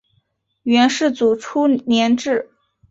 [0.63, 2.49] 元世祖初年置。